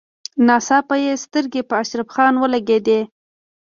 ناڅاپه 0.47 0.95
يې 1.03 1.13
سترګې 1.23 1.61
په 1.69 1.73
اشرف 1.81 2.07
خان 2.13 2.33
ولګېدې. 2.37 2.99